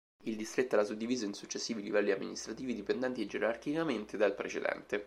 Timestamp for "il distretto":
0.23-0.73